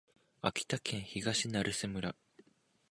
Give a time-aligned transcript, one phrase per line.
[0.41, 2.15] 秋田県東成瀬村